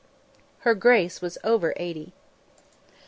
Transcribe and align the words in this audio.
Her 0.61 0.73
Grace 0.73 1.21
was 1.21 1.37
over 1.43 1.75
eighty. 1.77 2.13